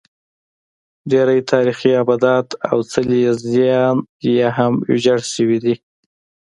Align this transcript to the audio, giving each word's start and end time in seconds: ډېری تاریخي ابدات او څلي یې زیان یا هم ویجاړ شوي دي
ډېری 1.11 1.39
تاریخي 1.51 1.91
ابدات 2.03 2.47
او 2.69 2.77
څلي 2.91 3.19
یې 3.25 3.33
زیان 3.51 3.97
یا 4.39 4.49
هم 4.57 4.73
ویجاړ 4.87 5.19
شوي 5.33 5.57
دي 5.63 5.75